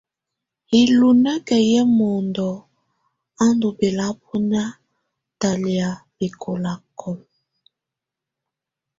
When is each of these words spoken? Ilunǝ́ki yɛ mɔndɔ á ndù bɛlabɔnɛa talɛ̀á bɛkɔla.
Ilunǝ́ki 0.79 1.57
yɛ 1.71 1.81
mɔndɔ 1.97 2.49
á 3.43 3.45
ndù 3.55 3.67
bɛlabɔnɛa 3.77 4.65
talɛ̀á 5.39 5.89
bɛkɔla. 6.17 6.73